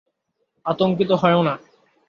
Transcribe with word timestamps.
আতংকিত 0.65 1.11
হয়ো 1.21 1.41
না। 1.43 1.53